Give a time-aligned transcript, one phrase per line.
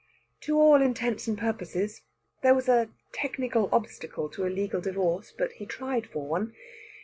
[0.45, 2.01] "To all intents and purposes.
[2.41, 6.55] There was a technical obstacle to a legal divorce, but he tried for one.